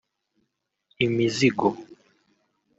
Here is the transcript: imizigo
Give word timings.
imizigo 1.05 1.69